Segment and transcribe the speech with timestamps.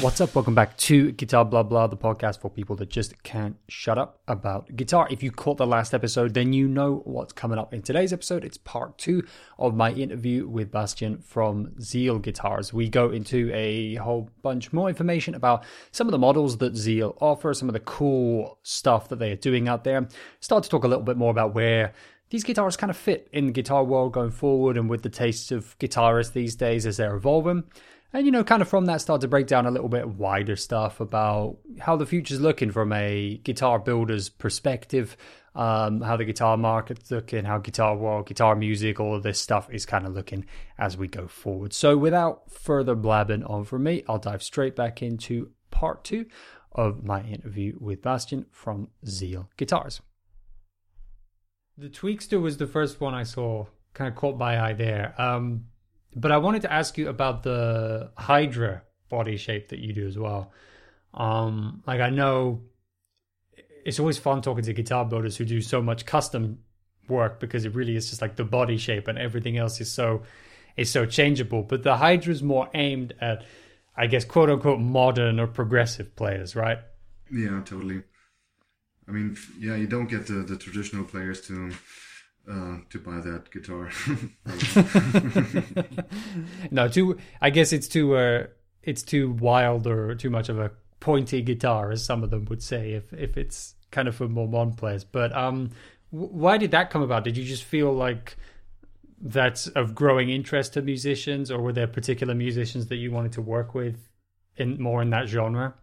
[0.00, 0.32] What's up?
[0.36, 4.20] Welcome back to Guitar Blah Blah, the podcast for people that just can't shut up
[4.28, 5.08] about guitar.
[5.10, 8.44] If you caught the last episode, then you know what's coming up in today's episode.
[8.44, 9.24] It's part two
[9.58, 12.72] of my interview with Bastian from Zeal Guitars.
[12.72, 17.18] We go into a whole bunch more information about some of the models that Zeal
[17.20, 20.06] offer, some of the cool stuff that they are doing out there.
[20.38, 21.92] Start to talk a little bit more about where
[22.30, 25.50] these guitars kind of fit in the guitar world going forward and with the tastes
[25.50, 27.64] of guitarists these days as they're evolving.
[28.12, 30.56] And, you know, kind of from that, start to break down a little bit wider
[30.56, 35.14] stuff about how the future's looking from a guitar builder's perspective,
[35.54, 39.68] um, how the guitar market's looking, how guitar world, guitar music, all of this stuff
[39.70, 40.46] is kind of looking
[40.78, 41.74] as we go forward.
[41.74, 46.26] So, without further blabbing on from me, I'll dive straight back into part two
[46.72, 50.00] of my interview with Bastian from Zeal Guitars.
[51.76, 55.14] The Tweakster was the first one I saw, kind of caught my eye there.
[55.20, 55.66] Um,
[56.14, 60.18] but I wanted to ask you about the Hydra body shape that you do as
[60.18, 60.52] well.
[61.14, 62.62] Um, like I know
[63.84, 66.58] it's always fun talking to guitar builders who do so much custom
[67.08, 70.22] work because it really is just like the body shape and everything else is so
[70.76, 71.62] is so changeable.
[71.62, 73.44] But the Hydra is more aimed at,
[73.96, 76.78] I guess, quote unquote modern or progressive players, right?
[77.30, 78.02] Yeah, totally.
[79.08, 81.72] I mean, yeah, you don't get the, the traditional players to
[82.50, 83.90] uh, to buy that guitar.
[86.70, 87.18] no, too.
[87.40, 88.16] I guess it's too.
[88.16, 88.46] Uh,
[88.82, 92.62] it's too wild or too much of a pointy guitar, as some of them would
[92.62, 95.04] say, if if it's kind of for more modern players.
[95.04, 95.70] But um,
[96.12, 97.24] w- why did that come about?
[97.24, 98.36] Did you just feel like
[99.20, 103.42] that's of growing interest to musicians, or were there particular musicians that you wanted to
[103.42, 104.08] work with
[104.56, 105.74] in more in that genre?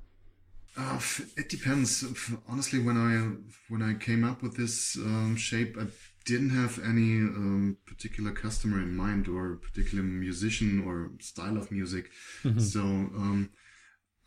[0.78, 1.00] Uh,
[1.38, 2.04] it depends.
[2.50, 5.86] Honestly, when I when I came up with this um, shape, I
[6.26, 12.10] didn't have any um, particular customer in mind or particular musician or style of music.
[12.44, 12.60] Mm-hmm.
[12.60, 13.52] So um,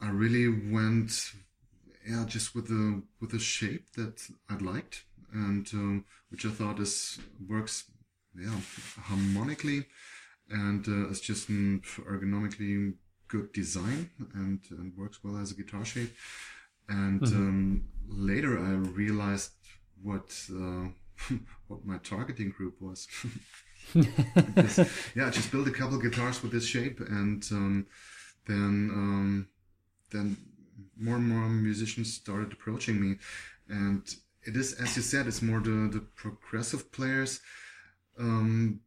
[0.00, 1.32] I really went,
[2.08, 6.78] yeah, just with the with a shape that I liked and um, which I thought
[6.78, 7.84] is works,
[8.34, 8.60] yeah,
[9.02, 9.86] harmonically,
[10.48, 12.94] and uh, it's just an ergonomically
[13.26, 16.14] good design and, and, works well as a guitar shape.
[16.88, 17.36] And mm-hmm.
[17.36, 19.50] Um, later I realized
[20.00, 20.34] what.
[20.50, 20.88] Uh,
[21.68, 23.08] what my targeting group was.
[23.94, 27.86] yeah, just build a couple guitars with this shape, and um,
[28.46, 29.48] then um,
[30.10, 30.36] then
[30.98, 33.16] more and more musicians started approaching me,
[33.68, 37.40] and it is as you said, it's more the the progressive players,
[38.18, 38.80] um,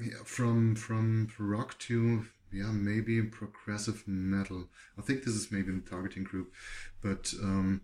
[0.00, 4.68] yeah, from from rock to yeah maybe progressive metal.
[4.98, 6.52] I think this is maybe the targeting group,
[7.02, 7.82] but um,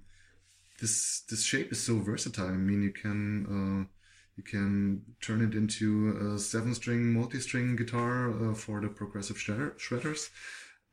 [0.81, 2.47] this this shape is so versatile.
[2.47, 3.93] I mean, you can uh,
[4.37, 9.37] you can turn it into a seven string multi string guitar uh, for the progressive
[9.37, 10.31] shredder, shredders.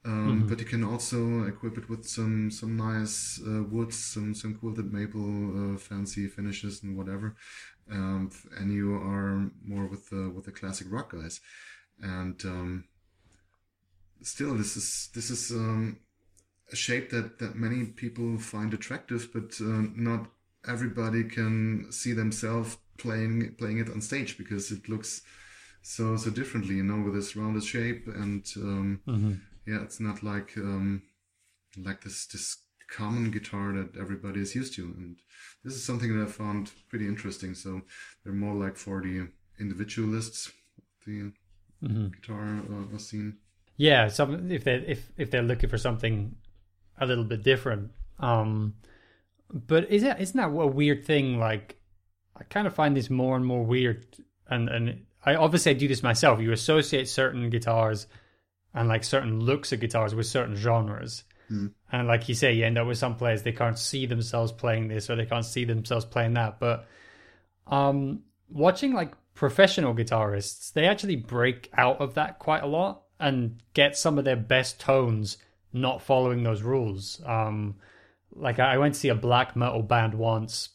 [0.03, 0.47] Um, mm-hmm.
[0.47, 4.93] But you can also equip it with some some nice uh, woods, some some quilted
[4.93, 7.35] maple, uh, fancy finishes and whatever.
[7.91, 11.39] Um, and you are more with the with the classic rock guys.
[12.01, 12.83] And um,
[14.21, 15.97] still, this is this is um,
[16.71, 20.27] a shape that that many people find attractive, but uh, not
[20.67, 25.21] everybody can see themselves playing playing it on stage because it looks
[25.81, 29.33] so so differently, you know, with this rounded shape and um, mm-hmm.
[29.67, 31.03] yeah, it's not like um,
[31.77, 32.57] like this this
[32.89, 35.17] common guitar that everybody is used to, and
[35.63, 37.53] this is something that I found pretty interesting.
[37.53, 37.81] So
[38.23, 39.27] they're more like for the
[39.59, 40.51] individualists,
[41.05, 41.31] the
[41.83, 42.07] mm-hmm.
[42.07, 43.37] guitar uh, scene.
[43.77, 46.35] Yeah, some if they if if they're looking for something
[46.99, 47.91] a little bit different.
[48.19, 48.75] Um,
[49.53, 51.39] but is that isn't that a weird thing?
[51.39, 51.77] Like,
[52.35, 54.05] I kind of find this more and more weird,
[54.49, 56.39] and and I obviously I do this myself.
[56.39, 58.07] You associate certain guitars
[58.73, 61.23] and like certain looks of guitars with certain genres.
[61.51, 61.71] Mm.
[61.91, 64.87] And like you say, you end up with some players they can't see themselves playing
[64.87, 66.59] this or they can't see themselves playing that.
[66.59, 66.85] But
[67.67, 73.61] um, watching like professional guitarists, they actually break out of that quite a lot and
[73.73, 75.37] get some of their best tones
[75.75, 77.21] not following those rules.
[77.25, 77.75] Um,
[78.33, 80.69] like I went to see a black metal band once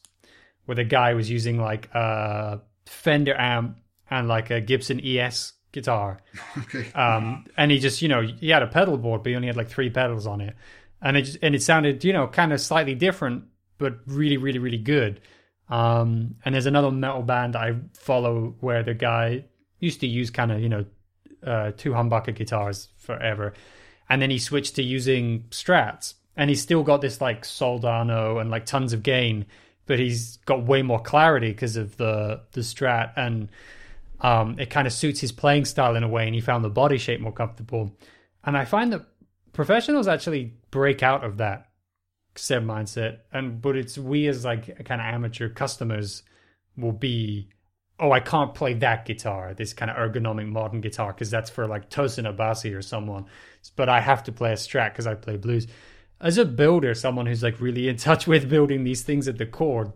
[0.65, 3.77] where the guy was using like a Fender amp
[4.09, 6.21] and like a Gibson ES guitar.
[6.57, 6.91] Okay.
[6.93, 9.57] Um, and he just, you know, he had a pedal board, but he only had
[9.57, 10.55] like three pedals on it,
[11.01, 13.45] and it just, and it sounded, you know, kind of slightly different,
[13.77, 15.21] but really, really, really good.
[15.69, 19.45] Um, and there's another metal band I follow where the guy
[19.79, 20.85] used to use kind of, you know,
[21.45, 23.53] uh, two humbucker guitars forever,
[24.11, 26.13] and then he switched to using strats.
[26.37, 29.45] And he's still got this like soldano and like tons of gain
[29.91, 33.11] but he's got way more clarity because of the the strat.
[33.17, 33.49] And
[34.21, 36.69] um, it kind of suits his playing style in a way and he found the
[36.69, 37.91] body shape more comfortable.
[38.45, 39.01] And i find that
[39.51, 41.71] professionals actually break out of that
[42.35, 46.23] set mindset, and but it's we as like kind of amateur customers
[46.77, 47.49] will be.
[48.01, 51.67] Oh, I can't play that guitar, this kind of ergonomic modern guitar, because that's for
[51.67, 53.27] like Tosin Abasi or someone.
[53.75, 55.67] But I have to play a Strat because I play blues.
[56.19, 59.45] As a builder, someone who's like really in touch with building these things at the
[59.45, 59.93] core,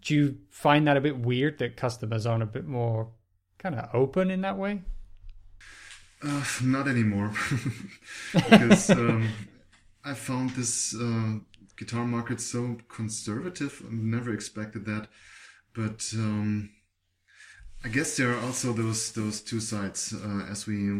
[0.00, 3.10] do you find that a bit weird that customers aren't a bit more
[3.58, 4.82] kind of open in that way?
[6.22, 7.32] Uh, not anymore,
[8.32, 9.28] because um,
[10.04, 11.34] I found this uh,
[11.76, 13.82] guitar market so conservative.
[13.86, 15.06] I never expected that,
[15.74, 16.70] but um,
[17.84, 20.92] I guess there are also those those two sides, uh, as we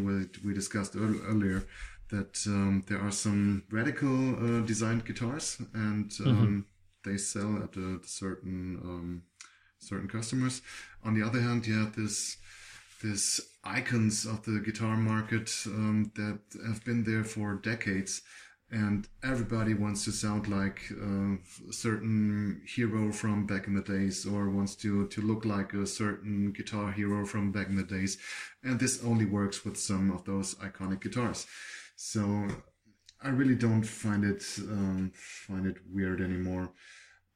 [0.45, 1.65] we discussed earlier,
[2.09, 6.59] that um, there are some radical uh, designed guitars, and um, mm-hmm.
[7.09, 9.23] they sell at a certain um,
[9.79, 10.61] certain customers.
[11.03, 12.37] On the other hand, you have this
[13.03, 18.21] this icons of the guitar market um, that have been there for decades
[18.71, 21.35] and everybody wants to sound like uh,
[21.69, 25.87] a certain hero from back in the days or wants to to look like a
[25.87, 28.17] certain guitar hero from back in the days.
[28.63, 31.47] And this only works with some of those iconic guitars.
[31.95, 32.47] So
[33.21, 36.71] i really don't find it um, find it weird anymore.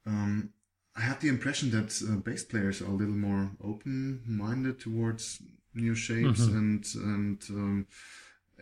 [0.06, 0.50] Um,
[0.96, 5.42] i have the impression that uh, bass players are a little more open-minded towards
[5.74, 6.56] new shapes mm-hmm.
[6.58, 7.86] and and um,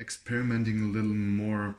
[0.00, 1.76] experimenting a little more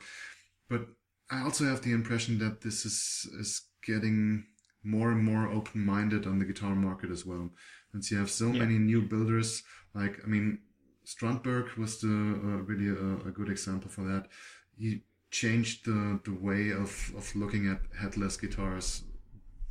[0.74, 0.86] but
[1.30, 4.44] I also have the impression that this is is getting
[4.82, 7.50] more and more open minded on the guitar market as well.
[7.92, 8.60] Since you have so yeah.
[8.60, 9.62] many new builders,
[9.94, 10.58] like I mean,
[11.06, 14.28] Strandberg was the uh, really a, a, good example for that.
[14.76, 19.04] He changed the the way of of looking at headless guitars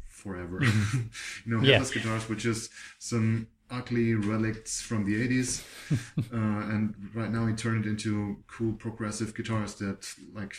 [0.07, 0.59] forever.
[1.45, 2.01] You know, headless yeah.
[2.01, 2.69] guitars which is
[2.99, 5.63] some ugly relics from the 80s
[6.31, 10.55] uh, and right now he turned it into cool progressive guitars that like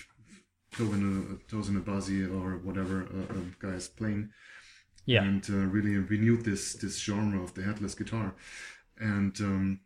[0.76, 4.31] Tosin, Tosin Abasi or whatever uh, uh, guy is playing.
[5.06, 5.23] Yeah.
[5.23, 8.35] And uh, really renewed this this genre of the headless guitar.
[8.99, 9.81] And um,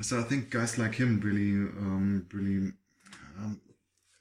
[0.00, 2.72] so I think guys like him really, um, really
[3.38, 3.60] um,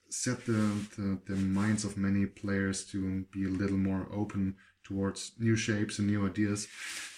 [0.10, 5.34] set the, the, the minds of many players to be a little more open towards
[5.40, 6.68] new shapes and new ideas.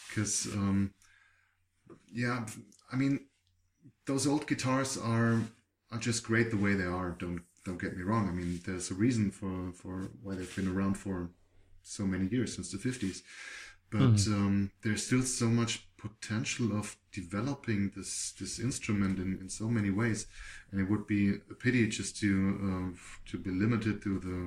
[0.08, 0.94] Because, um,
[2.12, 2.46] yeah,
[2.92, 3.28] I mean,
[4.06, 5.42] those old guitars are
[5.92, 7.16] are just great the way they are.
[7.20, 8.28] Don't don't get me wrong.
[8.28, 11.30] I mean, there's a reason for, for why they've been around for
[11.84, 13.22] so many years, since the 50s.
[13.92, 14.34] But mm-hmm.
[14.34, 19.90] um, there's still so much potential of developing this this instrument in, in so many
[19.90, 20.28] ways,
[20.72, 21.24] and it would be
[21.54, 22.30] a pity just to
[22.68, 22.90] uh,
[23.32, 24.40] to be limited to the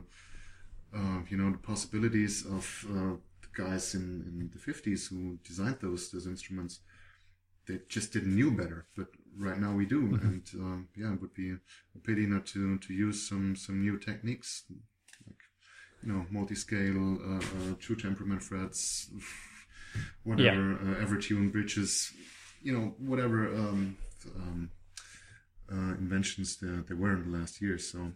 [0.99, 3.15] uh, you know the possibilities of uh,
[3.45, 4.05] the guys in,
[4.41, 6.81] in the 50s who designed those those instruments.
[7.67, 11.35] They just didn't knew better, but right now we do, and um, yeah, it would
[11.35, 14.65] be a pity not to to use some some new techniques,
[15.27, 15.37] like
[16.03, 19.11] you know, multi-scale, uh, uh, true temperament frets,
[20.25, 20.93] whatever, yeah.
[20.93, 22.13] uh, Evertune bridges,
[22.63, 23.97] you know, whatever um,
[24.37, 24.71] um,
[25.71, 27.91] uh, inventions there, there were in the last years.
[27.91, 28.13] So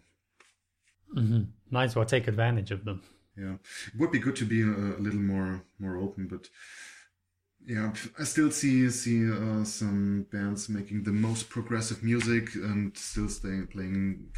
[1.15, 1.43] mm-hmm.
[1.71, 3.03] might as well take advantage of them.
[3.37, 6.49] Yeah, it would be good to be a, a little more more open, but
[7.67, 13.29] yeah, I still see see uh, some bands making the most progressive music and still
[13.29, 14.29] staying playing,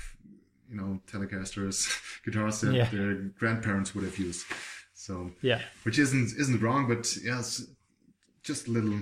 [0.71, 1.89] you know, Telecasters,
[2.25, 2.89] guitars that yeah.
[2.91, 4.47] their grandparents would have used.
[4.95, 7.67] So yeah, which isn't isn't wrong, but yes,
[8.43, 8.99] just a little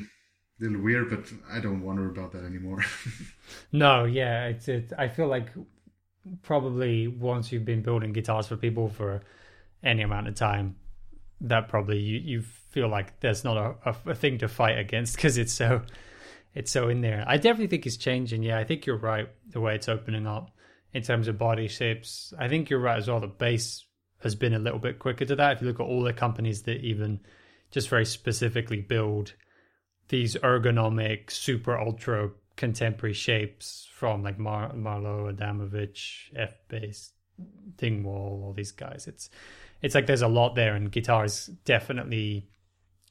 [0.59, 1.09] little weird.
[1.09, 2.85] But I don't wonder about that anymore.
[3.73, 4.93] no, yeah, it's it.
[4.99, 5.51] I feel like
[6.43, 9.23] probably once you've been building guitars for people for
[9.85, 10.75] any amount of time,
[11.41, 15.17] that probably you, you've feel like there's not a, a, a thing to fight against
[15.17, 15.81] because it's so
[16.55, 17.25] it's so in there.
[17.27, 18.43] I definitely think it's changing.
[18.43, 20.51] Yeah, I think you're right the way it's opening up
[20.93, 22.35] in terms of body shapes.
[22.39, 23.21] I think you're right as well.
[23.21, 23.85] The bass
[24.23, 25.53] has been a little bit quicker to that.
[25.53, 27.21] If you look at all the companies that even
[27.71, 29.33] just very specifically build
[30.09, 37.13] these ergonomic, super ultra contemporary shapes from like Mar- Marleaux, Adamovic, F Bass,
[37.77, 39.07] Dingwall, all these guys.
[39.07, 39.31] It's
[39.83, 42.49] it's like there's a lot there, and guitar is definitely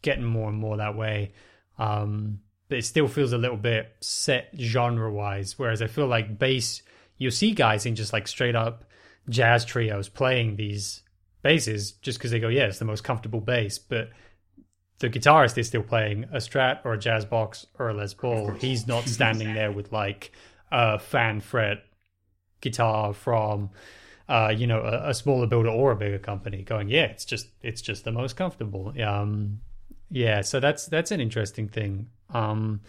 [0.01, 1.33] getting more and more that way.
[1.77, 5.57] Um, but it still feels a little bit set genre wise.
[5.57, 6.81] Whereas I feel like bass,
[7.17, 8.85] you see guys in just like straight up
[9.29, 11.03] jazz trios playing these
[11.41, 13.77] basses just because they go, yeah, it's the most comfortable bass.
[13.77, 14.09] But
[14.99, 18.51] the guitarist is still playing a Strat or a jazz box or a Les Paul.
[18.51, 20.31] He's not standing there with like
[20.71, 21.83] a fan fret
[22.61, 23.69] guitar from
[24.27, 27.47] uh, you know a, a, smaller builder or a bigger company going yeah it's just
[27.61, 29.59] it's just the most comfortable um
[30.09, 32.81] yeah, so that's that's an interesting thing, um,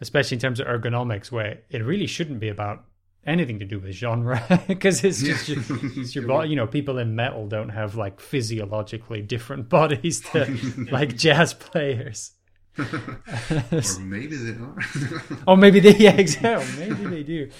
[0.00, 2.84] especially in terms of ergonomics, where it really shouldn't be about
[3.24, 5.56] anything to do with genre because it's just yeah.
[5.96, 6.50] it's your body.
[6.50, 12.32] You know, people in metal don't have like physiologically different bodies to like jazz players.
[12.78, 12.84] or
[14.00, 14.76] maybe they are.
[15.46, 16.88] or maybe they yeah, exactly.
[16.88, 17.50] Maybe they do.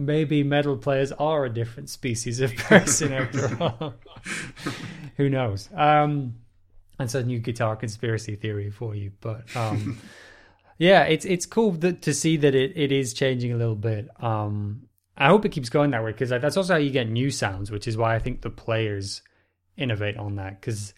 [0.00, 3.94] Maybe metal players are a different species of person after all.
[5.18, 5.68] Who knows?
[5.74, 6.36] Um,
[6.96, 10.00] that's a new guitar conspiracy theory for you, but um,
[10.78, 14.08] yeah, it's it's cool that, to see that it, it is changing a little bit.
[14.22, 14.88] Um,
[15.18, 17.70] I hope it keeps going that way because that's also how you get new sounds,
[17.70, 19.20] which is why I think the players
[19.76, 20.60] innovate on that.
[20.60, 20.94] Because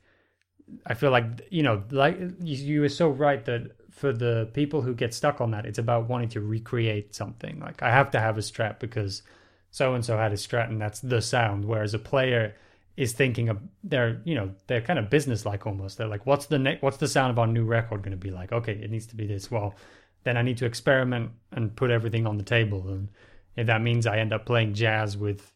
[0.87, 4.83] I feel like you know, like you, you were so right that for the people
[4.83, 7.61] who get stuck on that, it's about wanting to recreate something.
[7.61, 9.23] Like I have to have a strat because
[9.71, 11.65] so and so had a strat, and that's the sound.
[11.65, 12.57] Whereas a player
[12.97, 15.99] is thinking of they're you know they're kind of business like almost.
[15.99, 18.33] They're like, what's the ne- what's the sound of our new record going to be
[18.33, 18.51] like?
[18.51, 19.49] Okay, it needs to be this.
[19.49, 19.77] Well,
[20.25, 23.09] then I need to experiment and put everything on the table and
[23.55, 25.53] if that means I end up playing jazz with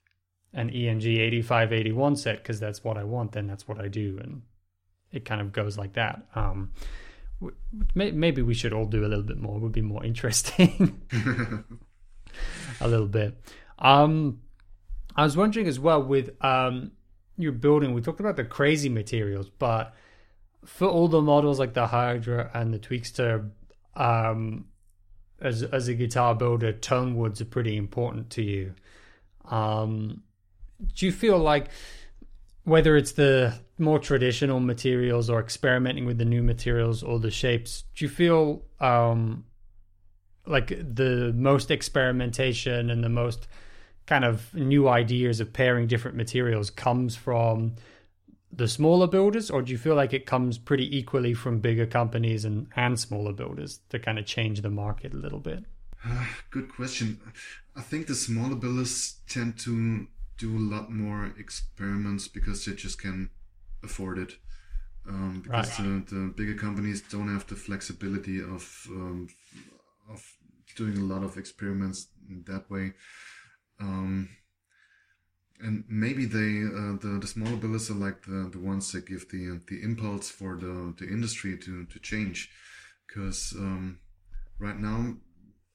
[0.53, 4.19] an EMG 8581 set because that's what I want, then that's what I do.
[4.23, 4.43] And
[5.13, 6.23] it kind of goes like that.
[6.35, 6.73] Um,
[7.95, 11.03] maybe we should all do a little bit more, it would be more interesting.
[12.81, 13.41] a little bit.
[13.79, 14.41] Um,
[15.15, 16.93] I was wondering as well with um,
[17.37, 19.95] your building, we talked about the crazy materials, but
[20.65, 23.51] for all the models like the Hydra and the Tweakster,
[23.95, 24.67] um,
[25.41, 28.75] as as a guitar builder, tone woods are pretty important to you.
[29.45, 30.23] Um,
[30.95, 31.69] do you feel like
[32.65, 37.85] whether it's the more traditional materials or experimenting with the new materials or the shapes,
[37.95, 39.45] do you feel um,
[40.47, 43.49] like the most experimentation and the most
[44.07, 47.75] kind of new ideas of pairing different materials comes from
[48.53, 52.45] the smaller builders, or do you feel like it comes pretty equally from bigger companies
[52.45, 55.65] and, and smaller builders to kind of change the market a little bit?
[56.51, 57.21] Good question.
[57.75, 60.07] I think the smaller builders tend to
[60.39, 63.31] do a lot more experiments because they just can
[63.83, 64.33] afford it.
[65.09, 66.07] Um, because right.
[66.09, 69.29] the, the, bigger companies don't have the flexibility of um,
[70.11, 70.21] of
[70.77, 72.09] doing a lot of experiments
[72.47, 72.93] that way.
[73.81, 74.29] Um,
[75.61, 79.29] and maybe they uh, the the smaller builders are like the the ones that give
[79.31, 82.51] the the impulse for the the industry to to change
[83.07, 84.01] because um,
[84.59, 85.15] right now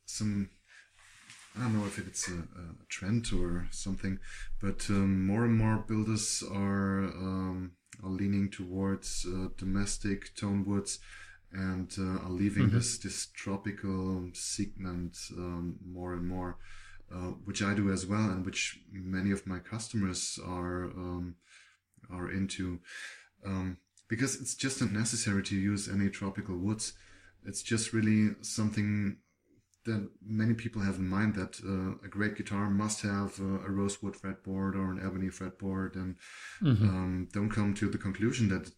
[0.06, 0.50] some
[1.58, 4.20] I don't know if it's a, a trend or something,
[4.62, 11.00] but um, more and more builders are um, are leaning towards uh, domestic tone woods
[11.52, 12.78] and uh, are leaving mm-hmm.
[12.78, 16.58] this this tropical segment um, more and more.
[17.14, 21.36] Uh, which I do as well, and which many of my customers are um,
[22.10, 22.80] are into,
[23.46, 26.94] um, because it's just not necessary to use any tropical woods.
[27.46, 29.18] It's just really something
[29.86, 33.72] that many people have in mind that uh, a great guitar must have a, a,
[33.72, 36.16] rosewood fretboard or an ebony fretboard, and
[36.62, 36.88] mm-hmm.
[36.88, 38.72] um, don't come to the conclusion that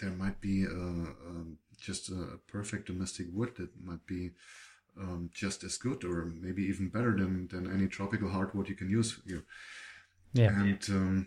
[0.00, 1.44] there might be a, a,
[1.80, 4.32] just a perfect domestic wood that might be
[4.98, 8.90] um, just as good or maybe even better than than any tropical hardwood you can
[8.90, 9.44] use here.
[10.32, 11.26] Yeah, and um,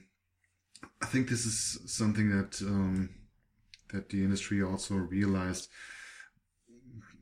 [1.02, 3.10] I think this is something that um,
[3.94, 5.70] that the industry also realized.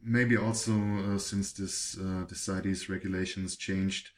[0.10, 4.10] Maybe also uh, since this uh, the CITES regulations changed,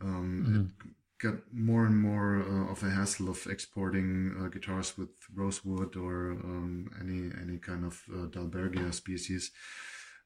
[0.00, 1.28] um, mm-hmm.
[1.28, 6.30] got more and more uh, of a hassle of exporting uh, guitars with rosewood or
[6.42, 9.50] um, any any kind of uh, Dalbergia species.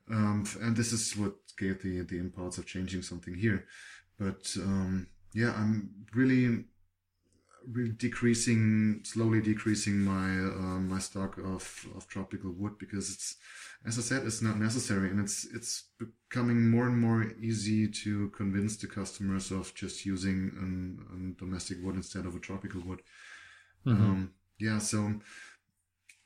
[0.08, 3.66] Um, and this is what gave the the impulse of changing something here.
[4.16, 6.66] But um, yeah, I'm really
[7.96, 13.36] decreasing slowly decreasing my uh, my stock of of tropical wood because it's
[13.86, 18.28] as I said it's not necessary and it's it's becoming more and more easy to
[18.30, 23.02] convince the customers of just using an, an domestic wood instead of a tropical wood.
[23.86, 24.02] Mm-hmm.
[24.02, 25.14] Um, yeah, so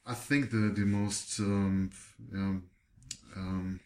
[0.06, 1.90] I think the the most um,
[3.36, 3.80] um,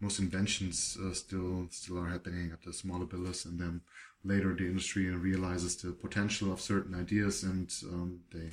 [0.00, 3.80] most inventions uh, still still are happening at the smaller builders, and then
[4.24, 8.50] later the industry realizes the potential of certain ideas, and um, they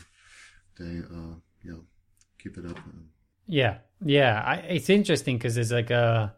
[0.78, 1.80] they uh, yeah
[2.40, 2.78] keep it up.
[3.48, 6.36] Yeah, yeah, I, it's interesting because there's like a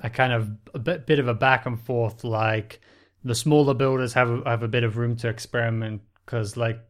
[0.00, 2.24] a kind of a bit, bit of a back and forth.
[2.24, 2.80] Like
[3.24, 6.80] the smaller builders have a, have a bit of room to experiment because, like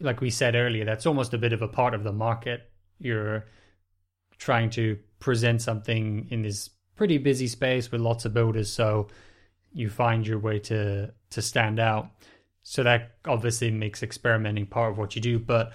[0.00, 2.70] like we said earlier, that's almost a bit of a part of the market.
[2.98, 3.46] You're
[4.38, 9.08] trying to present something in this pretty busy space with lots of builders so
[9.76, 12.08] you find your way to to stand out
[12.62, 15.72] so that obviously makes experimenting part of what you do but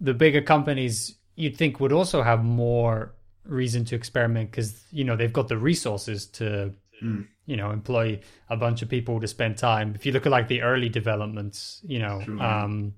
[0.00, 3.14] the bigger companies you'd think would also have more
[3.48, 7.26] reason to experiment because you know they've got the resources to mm.
[7.46, 9.94] you know employ a bunch of people to spend time.
[9.94, 12.40] If you look at like the early developments, you know, True.
[12.40, 12.94] um,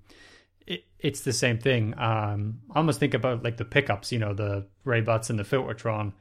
[0.66, 1.94] it, it's the same thing.
[1.98, 5.44] Um, I almost think about like the pickups, you know, the Ray Butts and the
[5.44, 6.12] Filtertron,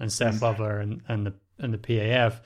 [0.00, 0.40] and Seth.
[0.40, 2.40] Butler and and the and the PAF.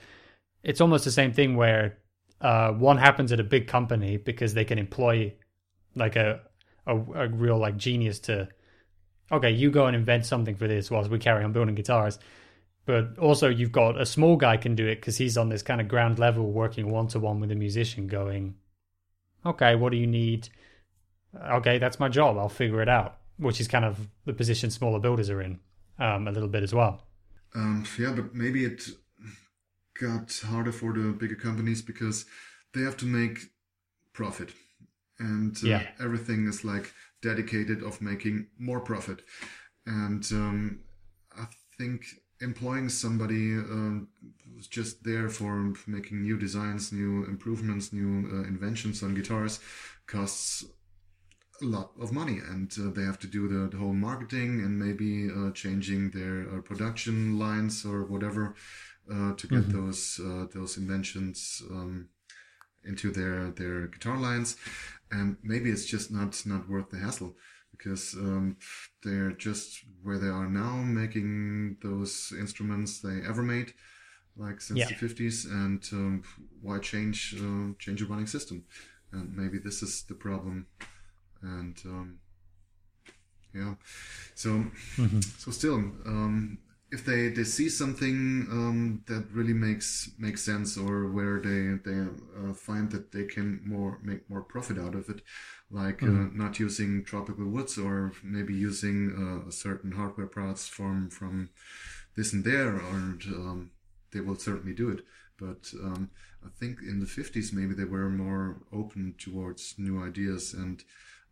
[0.63, 1.97] It's almost the same thing where
[2.41, 5.33] uh, one happens at a big company because they can employ
[5.95, 6.41] like a,
[6.85, 8.49] a a real like genius to
[9.31, 12.19] okay you go and invent something for this whilst we carry on building guitars.
[12.85, 15.79] But also you've got a small guy can do it because he's on this kind
[15.79, 18.55] of ground level working one to one with a musician going
[19.45, 20.49] okay what do you need?
[21.51, 22.37] Okay that's my job.
[22.37, 25.59] I'll figure it out which is kind of the position smaller builders are in
[25.99, 27.03] um, a little bit as well.
[27.55, 28.83] Um, yeah, but maybe it
[29.99, 32.25] got harder for the bigger companies because
[32.73, 33.39] they have to make
[34.13, 34.51] profit,
[35.19, 35.87] and uh, Yeah.
[35.99, 39.21] everything is like dedicated of making more profit.
[39.85, 40.79] And um,
[41.37, 41.45] I
[41.77, 42.05] think
[42.41, 44.09] employing somebody um,
[44.45, 49.59] who's just there for making new designs, new improvements, new uh, inventions on guitars
[50.07, 50.65] costs
[51.61, 54.77] a lot of money and uh, they have to do the, the whole marketing and
[54.77, 58.55] maybe uh, changing their uh, production lines or whatever
[59.11, 62.09] uh, to get those uh, those inventions um,
[62.83, 64.57] into their their guitar lines.
[65.11, 67.35] And maybe it's just not not worth the hassle
[67.71, 68.57] because um,
[69.03, 73.73] they're just where they are now making those instruments they ever made
[74.35, 74.87] like since Yeah.
[74.89, 76.23] the 50s and um,
[76.61, 78.63] why change uh, change a running system?
[79.11, 80.67] And maybe this is the problem.
[81.41, 82.19] And um,
[83.53, 83.75] yeah.
[84.35, 84.65] So
[85.37, 86.57] so still um,
[86.93, 92.01] if they, they see something um, that really makes makes sense or where they they
[92.01, 95.21] uh, find that they can more make more profit out of it
[95.71, 101.49] like uh, not using tropical woods or maybe using uh, certain hardware parts from from
[102.15, 103.71] this and there and um,
[104.11, 105.01] they will certainly do it.
[105.39, 106.11] But um,
[106.45, 110.83] I think in the 50s maybe they were more open towards new ideas and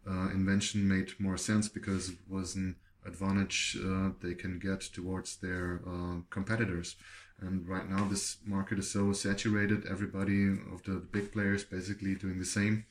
[0.10, 5.38] uh, invention made more sense because it was an advantage uh, they can get towards
[5.38, 6.96] their uh, competitors.
[7.40, 9.88] And right now, this market is so saturated.
[9.90, 12.86] Everybody of the big players basically doing the same.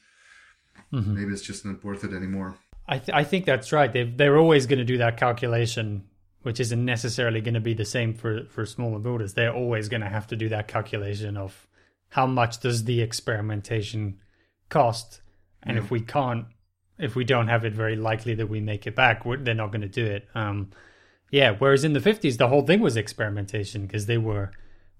[0.90, 2.56] Maybe it's just not worth it anymore.
[2.88, 3.92] I, th- I think that's right.
[3.92, 6.04] They they're always going to do that calculation,
[6.42, 9.34] which isn't necessarily going to be the same for for smaller builders.
[9.34, 11.68] They're always going to have to do that calculation of
[12.08, 14.18] how much does the experimentation
[14.68, 15.20] cost,
[15.62, 16.46] and if we can't,
[17.00, 19.72] if we don't have it very likely that we make it back, we're, they're not
[19.72, 20.28] going to do it.
[20.34, 20.70] Um,
[21.30, 21.54] yeah.
[21.58, 24.52] Whereas in the fifties, the whole thing was experimentation because they were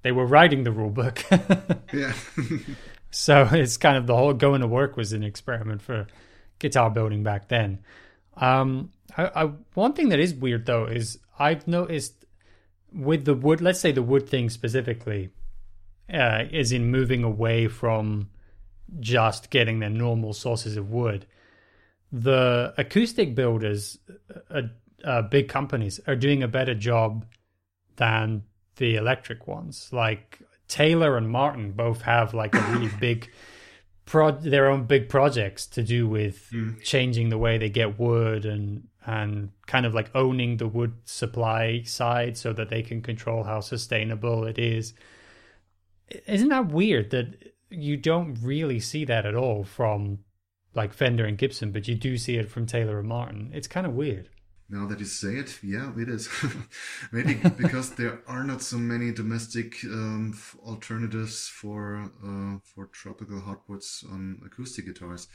[0.03, 1.25] they were writing the rule book.
[1.93, 2.13] Yeah.
[3.11, 6.07] So it's kind of the whole going to work was an experiment for
[6.59, 7.81] guitar building back then.
[8.37, 12.25] Um, I, I, one thing that is weird though is I've noticed
[12.93, 15.31] with the wood, let's say the wood thing specifically,
[16.13, 18.31] uh, is in moving away from
[18.99, 21.27] just getting their normal sources of wood.
[22.13, 23.99] The acoustic builders,
[24.51, 24.63] uh,
[25.05, 27.25] uh, big companies, are doing a better job
[27.97, 28.43] than
[28.77, 29.91] the electric ones.
[29.93, 33.31] Like Taylor and Martin both have like a really big
[34.07, 38.89] pro their own big projects to do with changing the way they get wood and
[39.07, 43.61] and kind of like owning the wood supply side so that they can control how
[43.61, 44.95] sustainable it is.
[46.27, 50.19] Isn't that weird that you don't really see that at all from
[50.75, 53.51] like Fender and Gibson, but you do see it from Taylor and Martin?
[53.53, 54.29] It's kind of weird.
[54.73, 56.29] Now that you say it, yeah, it is.
[57.13, 63.41] Maybe because there are not so many domestic um, f- alternatives for uh, for tropical
[63.41, 65.27] hardwoods on acoustic guitars.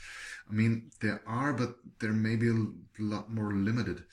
[0.50, 2.54] I mean, there are, but they're maybe a
[2.98, 4.04] lot more limited.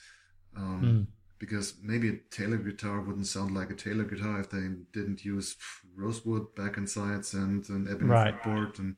[0.57, 1.07] Um,
[1.39, 5.57] Because maybe a Taylor guitar wouldn't sound like a Taylor guitar if they didn't use
[5.95, 8.33] rosewood back and sides and an ebony Right.
[8.41, 8.79] fretboard.
[8.79, 8.95] And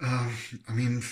[0.00, 0.34] um,
[0.68, 1.02] I mean,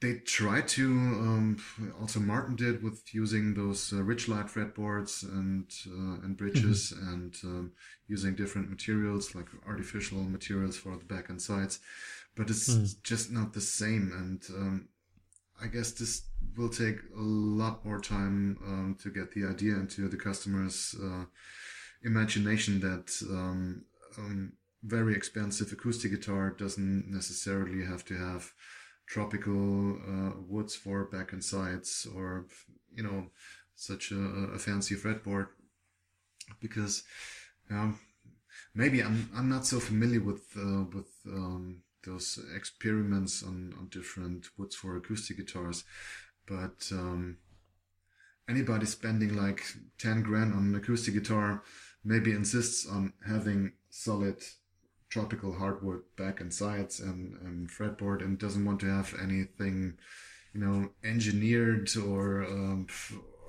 [0.00, 0.86] they tried to.
[0.86, 1.62] Um,
[2.00, 7.72] also, Martin did with using those uh, Richlite fretboards and uh, and bridges and um,
[8.06, 11.80] using different materials like artificial materials for the back and sides.
[12.36, 14.12] But it's just not the same.
[14.12, 14.88] And um,
[15.62, 16.22] I guess this
[16.56, 21.24] will take a lot more time um, to get the idea into the customer's uh,
[22.02, 23.84] imagination that um,
[24.18, 24.52] um,
[24.84, 28.52] very expensive acoustic guitar doesn't necessarily have to have
[29.06, 32.46] tropical uh, woods for back and sides or
[32.94, 33.26] you know
[33.74, 34.20] such a,
[34.54, 35.48] a fancy fretboard.
[36.60, 37.02] Because
[37.70, 37.98] um,
[38.74, 44.48] maybe I'm I'm not so familiar with uh, with um, those experiments on, on different
[44.58, 45.84] woods for acoustic guitars,
[46.46, 47.38] but um,
[48.48, 49.62] anybody spending like
[49.98, 51.62] ten grand on an acoustic guitar
[52.04, 54.36] maybe insists on having solid
[55.14, 59.96] tropical hardwood back and sides and, and fretboard and doesn't want to have anything,
[60.52, 62.88] you know, engineered or um,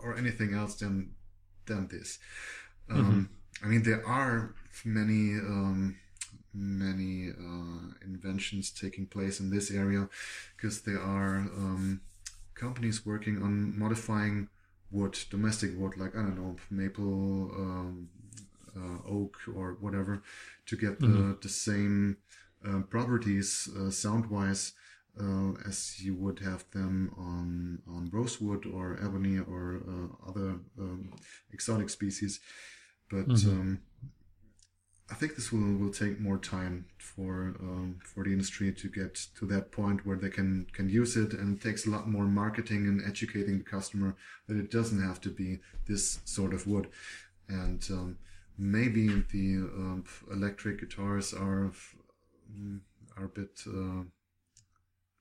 [0.04, 1.10] or anything else than
[1.66, 2.20] than this.
[2.88, 3.66] Um, mm-hmm.
[3.66, 4.54] I mean, there are
[4.86, 5.24] many
[5.54, 5.98] um,
[6.54, 10.08] many uh, inventions taking place in this area
[10.56, 12.02] because there are um,
[12.54, 14.50] companies working on modifying
[14.92, 18.10] wood, domestic wood, like I don't know, maple, um,
[19.08, 20.22] oak, or whatever,
[20.66, 21.34] to get the mm-hmm.
[21.42, 22.18] the same
[22.68, 24.74] uh, properties uh, sound wise.
[25.18, 31.14] Uh, as you would have them on on rosewood or ebony or uh, other um,
[31.54, 32.42] exotic species,
[33.10, 33.50] but mm-hmm.
[33.50, 33.82] um,
[35.10, 39.16] I think this will, will take more time for um, for the industry to get
[39.38, 42.26] to that point where they can can use it, and it takes a lot more
[42.26, 44.16] marketing and educating the customer
[44.48, 46.90] that it doesn't have to be this sort of wood,
[47.48, 48.18] and um,
[48.58, 51.72] maybe the um, electric guitars are
[52.52, 52.80] mm,
[53.18, 54.04] are a bit uh,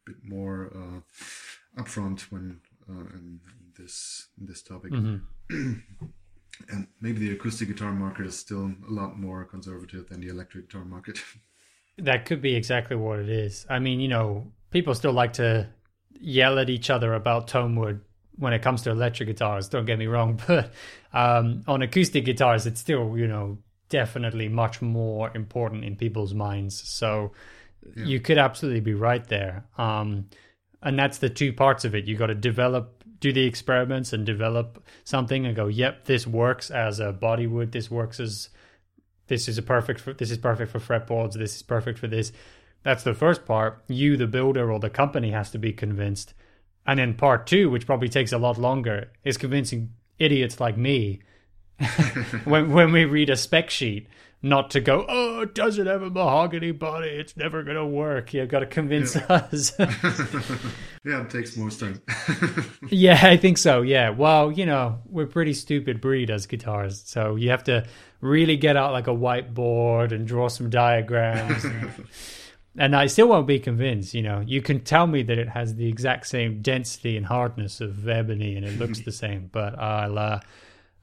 [0.04, 3.40] bit more uh, upfront when uh, in,
[3.78, 4.92] this in this topic.
[4.92, 5.72] Mm-hmm.
[6.68, 10.68] and maybe the acoustic guitar market is still a lot more conservative than the electric
[10.68, 11.18] guitar market.
[11.98, 13.66] that could be exactly what it is.
[13.68, 15.68] I mean, you know, people still like to
[16.20, 18.00] yell at each other about tone wood
[18.36, 19.68] when it comes to electric guitars.
[19.68, 20.72] Don't get me wrong, but
[21.12, 26.88] um, on acoustic guitars, it's still, you know, definitely much more important in people's minds.
[26.88, 27.32] So
[27.96, 28.04] yeah.
[28.04, 29.64] you could absolutely be right there.
[29.78, 30.28] Um,
[30.82, 32.06] and that's the two parts of it.
[32.06, 36.70] You got to develop do the experiments and develop something and go, yep, this works
[36.70, 37.72] as a body wood.
[37.72, 38.50] This works as
[39.28, 41.32] this is a perfect for this is perfect for fretboards.
[41.32, 42.32] This is perfect for this.
[42.82, 43.82] That's the first part.
[43.88, 46.34] You, the builder or the company, has to be convinced.
[46.86, 51.20] And then part two, which probably takes a lot longer, is convincing idiots like me
[52.44, 54.06] when when we read a spec sheet
[54.44, 57.08] not to go, oh, it doesn't have a mahogany body.
[57.08, 58.34] It's never going to work.
[58.34, 59.22] You've got to convince yeah.
[59.28, 59.72] us.
[59.78, 62.02] yeah, it takes more time.
[62.90, 63.80] yeah, I think so.
[63.80, 64.10] Yeah.
[64.10, 67.06] Well, you know, we're pretty stupid breed as guitarists.
[67.06, 67.86] So you have to
[68.20, 71.64] really get out like a whiteboard and draw some diagrams.
[71.64, 71.90] and,
[72.76, 74.14] and I still won't be convinced.
[74.14, 77.80] You know, you can tell me that it has the exact same density and hardness
[77.80, 80.18] of ebony and it looks the same, but I'll.
[80.18, 80.40] Uh,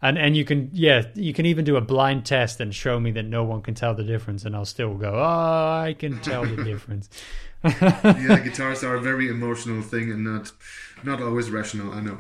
[0.02, 3.12] and and you can yeah you can even do a blind test and show me
[3.12, 6.44] that no one can tell the difference and i'll still go oh i can tell
[6.44, 7.10] the difference
[7.64, 10.52] yeah guitars are a very emotional thing and not
[11.04, 12.18] not always rational i know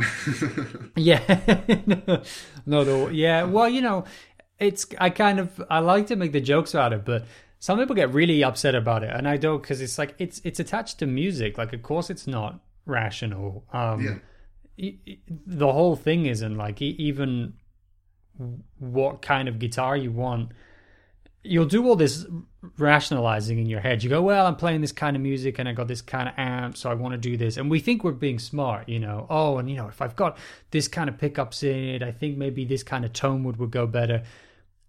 [0.95, 1.39] yeah
[1.85, 2.21] no,
[2.65, 4.03] not all yeah well you know
[4.59, 7.25] it's i kind of i like to make the jokes about it but
[7.61, 10.59] some people get really upset about it and i don't because it's like it's it's
[10.59, 14.15] attached to music like of course it's not rational um yeah
[15.45, 17.53] the whole thing isn't like even
[18.79, 20.51] what kind of guitar you want,
[21.43, 22.25] you'll do all this
[22.77, 24.03] rationalizing in your head.
[24.03, 26.35] You go, well, I'm playing this kind of music and I got this kind of
[26.37, 27.57] amp, so I want to do this.
[27.57, 29.25] And we think we're being smart, you know.
[29.29, 30.37] Oh, and you know, if I've got
[30.71, 33.71] this kind of pickups in it, I think maybe this kind of tone would would
[33.71, 34.23] go better.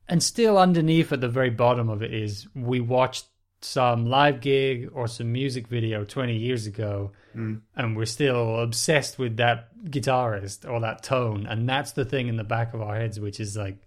[0.09, 3.27] And still underneath at the very bottom of it is we watched
[3.65, 7.61] some live gig or some music video 20 years ago mm.
[7.77, 12.37] and we're still obsessed with that guitarist or that tone and that's the thing in
[12.37, 13.87] the back of our heads which is like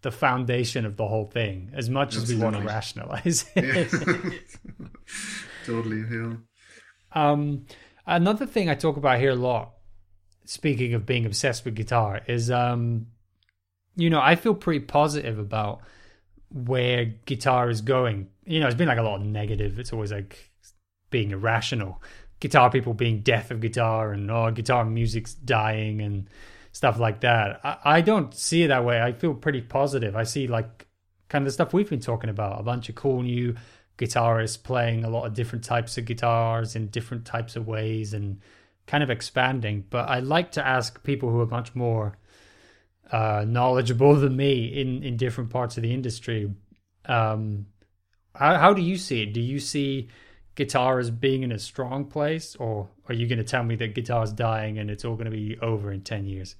[0.00, 2.34] the foundation of the whole thing as much Absolutely.
[2.34, 4.86] as we want to rationalize it yeah.
[5.66, 6.32] totally yeah
[7.12, 7.66] um
[8.06, 9.74] another thing i talk about here a lot
[10.44, 13.06] speaking of being obsessed with guitar is um
[13.96, 15.82] you know i feel pretty positive about
[16.52, 18.28] where guitar is going.
[18.44, 19.78] You know, it's been like a lot of negative.
[19.78, 20.50] It's always like
[21.10, 22.02] being irrational.
[22.40, 26.28] Guitar people being death of guitar and oh, guitar music's dying and
[26.72, 27.60] stuff like that.
[27.64, 29.00] I, I don't see it that way.
[29.00, 30.16] I feel pretty positive.
[30.16, 30.86] I see like
[31.28, 33.54] kind of the stuff we've been talking about a bunch of cool new
[33.98, 38.40] guitarists playing a lot of different types of guitars in different types of ways and
[38.86, 39.84] kind of expanding.
[39.88, 42.18] But I like to ask people who are much more
[43.12, 46.50] uh, knowledgeable than me in in different parts of the industry.
[47.04, 47.66] Um,
[48.34, 49.34] how how do you see it?
[49.34, 50.08] Do you see
[50.54, 53.94] guitar as being in a strong place, or are you going to tell me that
[53.94, 56.56] guitar is dying and it's all going to be over in ten years?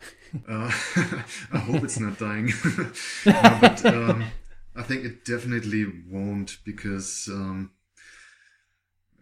[0.48, 0.70] uh,
[1.52, 2.46] I hope it's not dying,
[3.26, 4.24] no, but um,
[4.76, 7.28] I think it definitely won't because.
[7.30, 7.72] Um,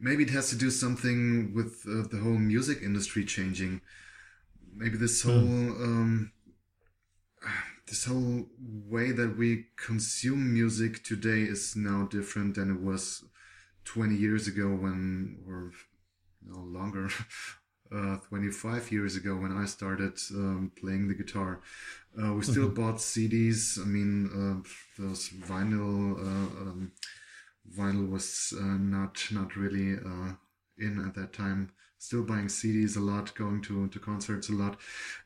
[0.00, 3.80] maybe it has to do something with uh, the whole music industry changing.
[4.76, 5.30] Maybe this hmm.
[5.30, 5.82] whole mm.
[5.82, 6.32] um,
[7.86, 8.46] this whole
[8.88, 13.24] way that we consume music today is now different than it was
[13.84, 15.72] 20 years ago when or
[16.46, 17.08] no longer
[17.94, 21.60] uh, 25 years ago when i started um, playing the guitar
[22.22, 22.82] uh, we still mm-hmm.
[22.82, 26.92] bought cds i mean uh, those vinyl uh, um,
[27.76, 30.32] vinyl was uh, not not really uh,
[30.78, 31.70] in at that time.
[31.98, 34.78] Still buying CDs a lot, going to, to concerts a lot,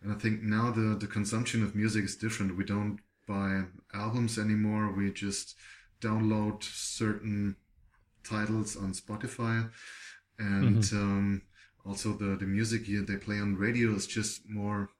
[0.02, 2.56] and I think now the the consumption of music is different.
[2.56, 4.92] We don't buy albums anymore.
[4.92, 5.56] We just
[6.00, 7.56] download certain
[8.24, 9.70] titles on Spotify,
[10.38, 10.96] and mm-hmm.
[10.96, 11.42] um,
[11.84, 14.90] also the the music they play on radio is just more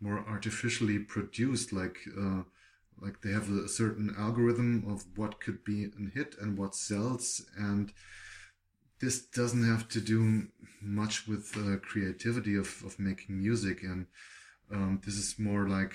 [0.00, 1.72] more artificially produced.
[1.72, 2.42] Like uh,
[3.00, 7.44] like they have a certain algorithm of what could be a hit and what sells,
[7.56, 7.92] and
[9.00, 10.48] this doesn't have to do
[10.80, 14.06] much with uh, creativity of of making music, and
[14.72, 15.94] um, this is more like.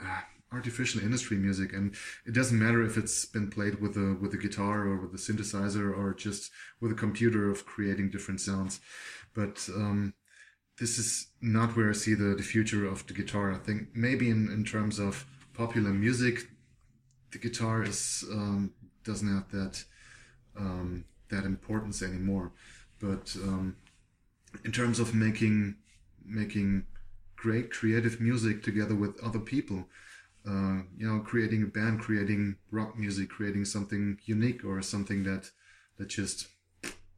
[0.00, 1.72] Uh, artificial industry music.
[1.72, 1.94] And
[2.26, 5.18] it doesn't matter if it's been played with a with a guitar or with a
[5.18, 8.80] synthesizer or just with a computer of creating different sounds.
[9.34, 10.14] But um,
[10.78, 13.52] this is not where i see the, the future of the guitar.
[13.52, 16.48] I think maybe in, in terms of popular music
[17.32, 18.72] the guitar is um,
[19.04, 19.84] doesn't have that
[20.56, 22.52] um, that importance anymore
[23.00, 23.76] but um,
[24.64, 25.76] in terms of making
[26.24, 26.84] making
[27.36, 29.86] great creative music together with other people
[30.48, 35.50] uh, you know, creating a band, creating rock music, creating something unique or something that
[35.98, 36.48] that just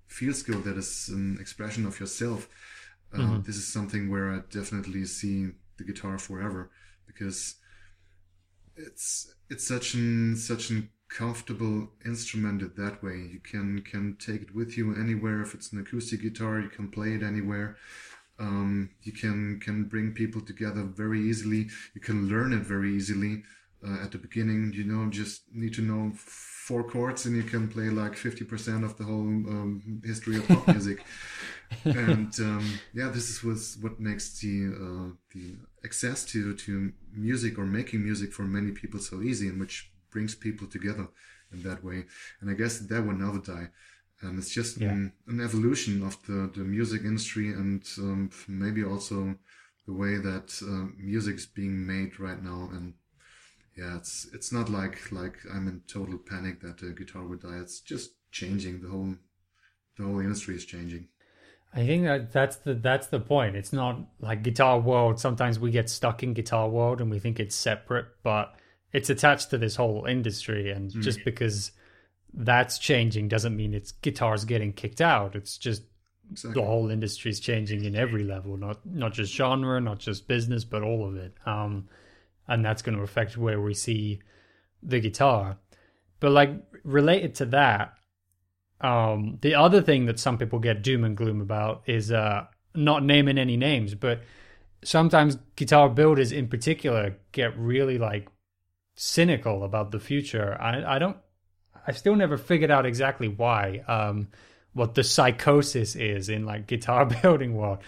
[0.09, 2.49] feels good, that is an expression of yourself.
[3.13, 3.43] Uh, mm-hmm.
[3.43, 6.71] This is something where I definitely see the guitar forever
[7.07, 7.57] because
[8.77, 13.17] it's it's such an such an comfortable instrumented that way.
[13.33, 15.43] You can can take it with you anywhere.
[15.43, 17.77] If it's an acoustic guitar, you can play it anywhere.
[18.39, 21.69] Um, you can can bring people together very easily.
[21.95, 23.43] You can learn it very easily.
[23.83, 27.67] Uh, at the beginning, you know, just need to know four chords, and you can
[27.67, 31.03] play like fifty percent of the whole um, history of pop music.
[31.85, 37.65] and um, yeah, this is what makes the uh, the access to to music or
[37.65, 41.09] making music for many people so easy, and which brings people together
[41.53, 42.05] in that way.
[42.41, 43.69] And I guess that will never die.
[44.23, 44.91] And it's just yeah.
[44.91, 49.35] an, an, evolution of the, the music industry and um, maybe also
[49.87, 52.69] the way that uh, music is being made right now.
[52.73, 52.95] And
[53.77, 57.59] yeah it's it's not like like i'm in total panic that the guitar would die.
[57.61, 58.83] It's just changing.
[58.83, 59.15] The whole
[59.97, 61.09] the whole industry is changing.
[61.73, 63.57] I think that that's the that's the point.
[63.57, 65.21] It's not like guitar world.
[65.21, 68.55] Sometimes we get stuck in guitar world and we think it's separate but
[68.93, 71.03] it's attached to this whole industry and mm.
[71.03, 71.73] just because
[72.33, 75.35] that's changing doesn't mean it's guitars getting kicked out.
[75.35, 75.83] It's just
[76.31, 76.61] exactly.
[76.61, 80.65] the whole industry is changing in every level, not not just genre, not just business,
[80.65, 81.35] but all of it.
[81.47, 81.89] Um,
[82.49, 84.21] and that's going to affect where we see
[84.83, 85.59] the guitar.
[86.19, 86.51] But like
[86.85, 87.95] related to that,
[88.81, 93.05] um, the other thing that some people get doom and gloom about is uh, not
[93.05, 94.23] naming any names, but
[94.83, 98.29] sometimes guitar builders in particular get really like
[99.01, 100.57] cynical about the future.
[100.61, 101.17] I, I don't
[101.87, 103.83] I still never figured out exactly why.
[103.89, 104.29] Um,
[104.73, 107.79] what the psychosis is in like guitar building world.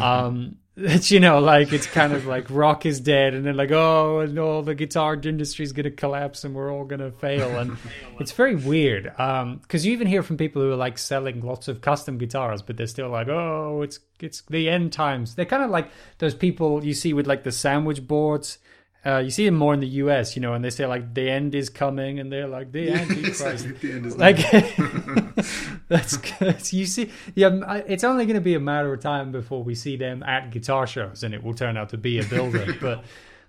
[0.00, 3.70] Um, it's you know like it's kind of like rock is dead, and then like
[3.70, 7.76] oh and all the guitar industry is gonna collapse and we're all gonna fail, and
[8.18, 9.04] it's very weird.
[9.04, 12.62] Because um, you even hear from people who are like selling lots of custom guitars,
[12.62, 15.36] but they're still like oh it's it's the end times.
[15.36, 18.58] They're kind of like those people you see with like the sandwich boards
[19.06, 21.30] uh, you see them more in the US, you know, and they say like the
[21.30, 23.40] end is coming, and they're like the Antichrist.
[23.80, 24.38] The end is like
[25.88, 26.72] that's good.
[26.72, 29.96] You see, yeah, it's only going to be a matter of time before we see
[29.96, 32.74] them at guitar shows, and it will turn out to be a builder.
[32.80, 33.04] but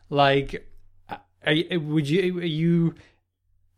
[0.09, 0.69] like,
[1.09, 2.93] are, would you are you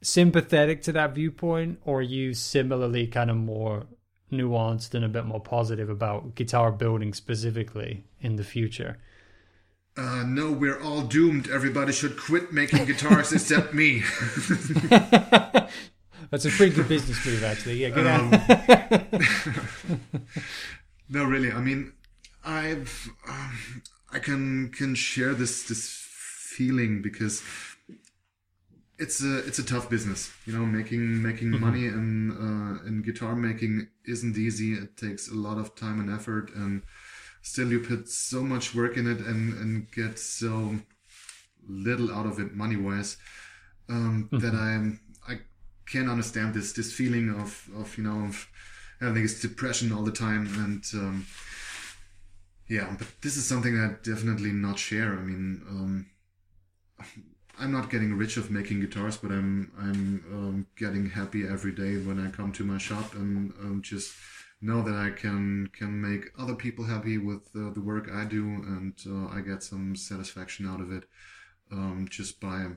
[0.02, 3.86] sympathetic to that viewpoint, or are you similarly kind of more
[4.30, 8.98] nuanced and a bit more positive about guitar building specifically in the future?
[9.98, 11.50] Uh, no, we're all doomed.
[11.50, 14.04] Everybody should quit making guitars except me.
[16.30, 17.82] That's a pretty good business move, actually.
[17.82, 18.08] Yeah, good.
[18.08, 18.32] Um,
[21.10, 21.52] no, really.
[21.52, 21.92] I mean,
[22.46, 23.82] I've um,
[24.14, 27.44] I can can share this this feeling because
[28.98, 30.32] it's a it's a tough business.
[30.46, 31.66] You know, making making mm-hmm.
[31.66, 34.74] money in uh, in guitar making isn't easy.
[34.74, 36.84] It takes a lot of time and effort and
[37.42, 40.76] still you put so much work in it and and get so
[41.68, 43.18] little out of it money wise
[43.90, 44.38] um, mm-hmm.
[44.40, 45.40] that I I
[45.92, 48.48] can't understand this this feeling of of you know of
[49.00, 51.26] having this depression all the time and um,
[52.68, 56.06] yeah but this is something I definitely not share I mean um,
[57.60, 61.98] I'm not getting rich of making guitars but I'm I'm um, getting happy every day
[61.98, 64.14] when I come to my shop and um, just
[64.62, 68.46] know that I can can make other people happy with uh, the work I do,
[68.46, 71.06] and uh, I get some satisfaction out of it
[71.72, 72.68] um, just by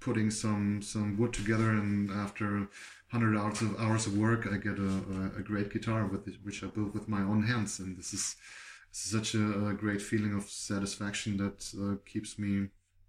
[0.00, 2.68] putting some some wood together, and after
[3.08, 6.62] hundred hours of hours of work, I get a, a, great guitar with it, which
[6.64, 8.36] I built with my own hands, and this is,
[8.90, 12.68] this is such a, a, great feeling of satisfaction that uh, keeps me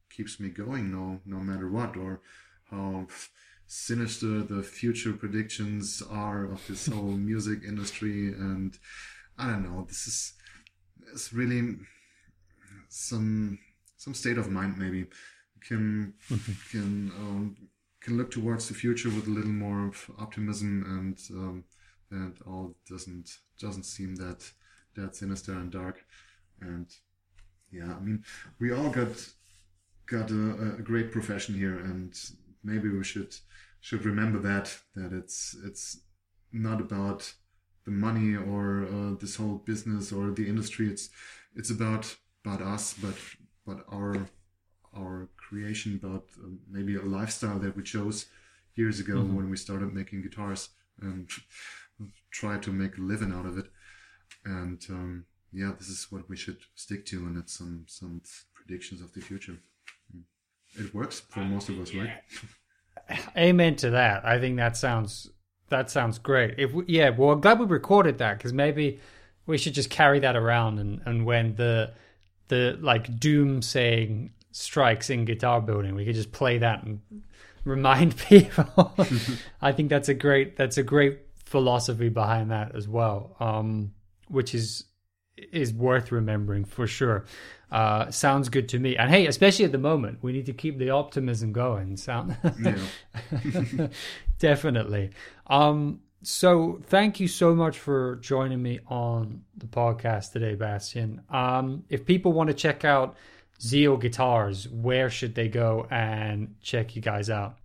[0.09, 2.21] keeps me going, no no matter what, or
[2.69, 3.07] how
[3.67, 4.41] sinister.
[4.43, 8.77] The future predictions are of this whole music industry, and
[9.37, 10.33] I don't know, this is
[11.13, 11.75] it's really
[12.89, 13.59] some
[13.97, 15.05] some state of mind maybe.
[15.61, 16.13] Can
[16.71, 17.57] can um,
[18.01, 21.63] can look towards the future with a little more of optimism and um,
[22.09, 24.49] that all doesn't doesn't seem that
[24.95, 26.05] that sinister and dark.
[26.61, 26.87] And
[27.71, 28.23] yeah i mean
[28.59, 29.29] we all got
[30.05, 32.13] got a, a great profession here and
[32.63, 33.35] maybe we should
[33.81, 36.01] should remember that that it's it's
[36.51, 37.33] not about
[37.85, 41.09] the money or uh, this whole business or the industry it's
[41.55, 43.15] it's about about us but
[43.65, 44.27] but our
[44.97, 48.25] our creation, but um, maybe a lifestyle that we chose
[48.75, 49.35] years ago mm-hmm.
[49.35, 50.69] when we started making guitars
[51.01, 51.29] and
[52.31, 53.67] try to make a living out of it.
[54.45, 58.21] And um, yeah, this is what we should stick to, and it's some some
[58.53, 59.57] predictions of the future.
[60.15, 60.23] Mm.
[60.75, 62.11] It works for most of us, right?
[63.37, 64.25] Amen to that.
[64.25, 65.29] I think that sounds
[65.69, 66.55] that sounds great.
[66.57, 68.99] If we, yeah, well, I'm glad we recorded that because maybe
[69.45, 71.93] we should just carry that around and and when the
[72.47, 75.95] the like doom saying strikes in guitar building.
[75.95, 76.99] We could just play that and
[77.63, 78.93] remind people.
[79.61, 83.93] I think that's a great that's a great philosophy behind that as well, um,
[84.27, 84.85] which is
[85.51, 87.25] is worth remembering for sure.
[87.71, 88.95] Uh, sounds good to me.
[88.95, 91.97] And hey, especially at the moment, we need to keep the optimism going.
[91.97, 92.37] Sound
[94.39, 95.11] definitely.
[95.47, 101.21] Um, so thank you so much for joining me on the podcast today, Bastian.
[101.29, 103.17] Um, if people want to check out
[103.61, 107.57] Zeal Guitars, where should they go and check you guys out?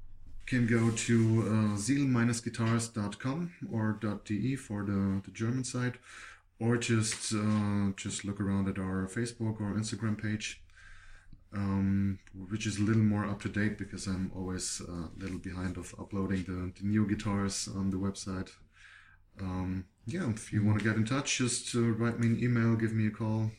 [0.47, 5.99] Can go to uh, zeal-guitars.com or .de for the, the German side,
[6.61, 10.63] or just uh, just look around at our Facebook or Instagram page,
[11.53, 12.19] um,
[12.51, 15.95] which is a little more up to date because I'm always a little behind of
[15.99, 18.51] uploading the, the new guitars on the website.
[19.41, 22.77] Um, yeah, if you want to get in touch, just uh, write me an email,
[22.77, 23.51] give me a call,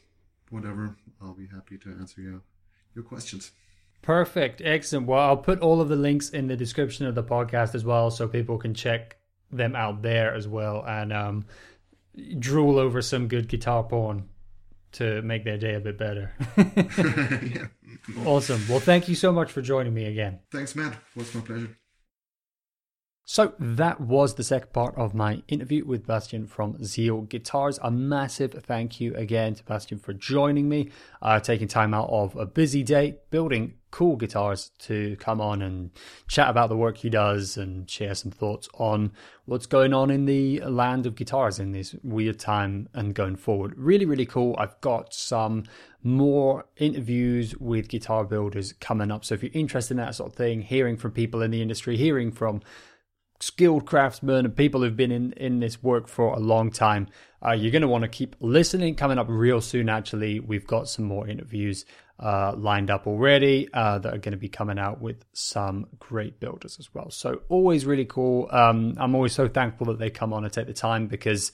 [0.49, 0.95] whatever.
[1.21, 2.41] I'll be happy to answer your
[2.95, 3.51] your questions.
[4.01, 4.61] Perfect.
[4.63, 5.07] Excellent.
[5.07, 8.11] Well, I'll put all of the links in the description of the podcast as well
[8.11, 9.17] so people can check
[9.49, 11.45] them out there as well and um,
[12.39, 14.29] drool over some good guitar porn
[14.93, 16.33] to make their day a bit better.
[16.57, 17.67] yeah.
[18.25, 18.61] Awesome.
[18.67, 20.39] Well, thank you so much for joining me again.
[20.51, 20.93] Thanks, Matt.
[20.93, 21.77] It was my pleasure.
[23.25, 27.79] So that was the second part of my interview with Bastian from Zeal Guitars.
[27.81, 30.89] A massive thank you again to Bastian for joining me,
[31.21, 35.91] uh, taking time out of a busy day, building cool guitars to come on and
[36.27, 39.11] chat about the work he does and share some thoughts on
[39.45, 43.71] what's going on in the land of guitars in this weird time and going forward.
[43.77, 44.55] Really, really cool.
[44.57, 45.65] I've got some
[46.01, 49.23] more interviews with guitar builders coming up.
[49.23, 51.95] So if you're interested in that sort of thing, hearing from people in the industry,
[51.95, 52.61] hearing from
[53.39, 57.07] skilled craftsmen and people who've been in, in this work for a long time.
[57.45, 58.95] Uh, you're going to want to keep listening.
[58.95, 61.85] Coming up real soon, actually, we've got some more interviews
[62.19, 66.39] uh, lined up already uh, that are going to be coming out with some great
[66.39, 67.09] builders as well.
[67.09, 68.47] So, always really cool.
[68.51, 71.51] Um, I'm always so thankful that they come on and take the time because,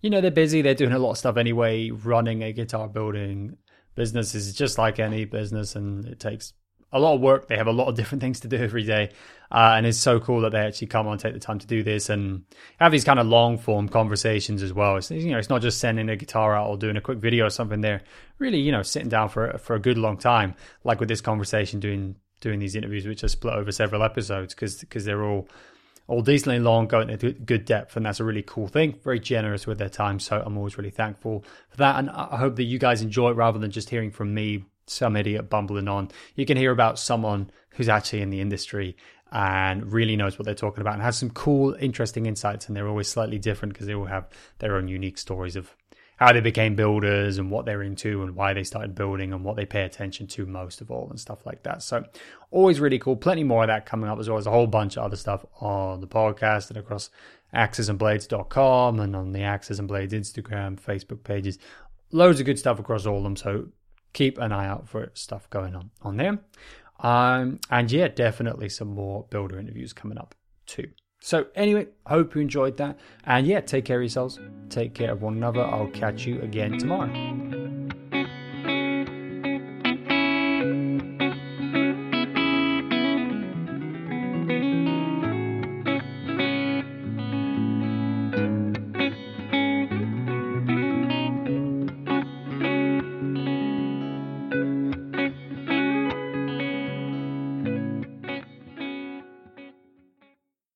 [0.00, 1.90] you know, they're busy, they're doing a lot of stuff anyway.
[1.90, 3.56] Running a guitar building
[3.94, 6.52] business is just like any business, and it takes
[6.92, 7.48] a lot of work.
[7.48, 9.10] They have a lot of different things to do every day.
[9.50, 11.82] Uh, and it's so cool that they actually come on, take the time to do
[11.82, 12.44] this, and
[12.80, 14.96] have these kind of long form conversations as well.
[14.96, 17.46] It's you know, it's not just sending a guitar out or doing a quick video
[17.46, 17.80] or something.
[17.80, 18.02] They're
[18.38, 21.78] really you know sitting down for for a good long time, like with this conversation,
[21.78, 25.48] doing doing these interviews, which are split over several episodes because because they're all
[26.08, 28.98] all decently long, going into good depth, and that's a really cool thing.
[29.02, 32.56] Very generous with their time, so I'm always really thankful for that, and I hope
[32.56, 36.10] that you guys enjoy it rather than just hearing from me some idiot bumbling on.
[36.34, 38.96] You can hear about someone who's actually in the industry
[39.32, 42.66] and really knows what they're talking about and has some cool, interesting insights.
[42.66, 45.74] And they're always slightly different because they all have their own unique stories of
[46.16, 49.56] how they became builders and what they're into and why they started building and what
[49.56, 51.82] they pay attention to most of all and stuff like that.
[51.82, 52.04] So,
[52.50, 53.16] always really cool.
[53.16, 55.44] Plenty more of that coming up as well as a whole bunch of other stuff
[55.60, 57.10] on the podcast and across
[57.54, 61.58] axesandblades.com and on the Axes and Blades Instagram, Facebook pages.
[62.12, 63.36] Loads of good stuff across all of them.
[63.36, 63.68] So,
[64.16, 66.38] keep an eye out for stuff going on on there.
[67.00, 70.88] Um, and yeah, definitely some more builder interviews coming up too.
[71.20, 72.98] So anyway, hope you enjoyed that.
[73.24, 74.40] And yeah, take care of yourselves.
[74.70, 75.62] Take care of one another.
[75.62, 77.12] I'll catch you again tomorrow.